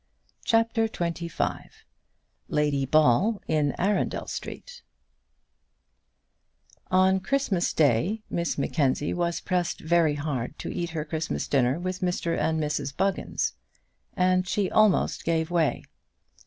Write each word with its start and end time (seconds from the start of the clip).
CHAPTER 0.43 0.87
XXV 0.87 1.69
Lady 2.47 2.87
Ball 2.87 3.39
in 3.47 3.73
Arundel 3.77 4.25
Street 4.25 4.81
On 6.89 7.19
Christmas 7.19 7.71
Day 7.71 8.23
Miss 8.27 8.57
Mackenzie 8.57 9.13
was 9.13 9.39
pressed 9.41 9.79
very 9.79 10.15
hard 10.15 10.57
to 10.57 10.73
eat 10.73 10.89
her 10.89 11.05
Christmas 11.05 11.47
dinner 11.47 11.77
with 11.77 11.99
Mr 11.99 12.35
and 12.35 12.59
Mrs 12.59 12.97
Buggins, 12.97 13.53
and 14.17 14.47
she 14.47 14.71
almost 14.71 15.23
gave 15.23 15.51
way. 15.51 15.83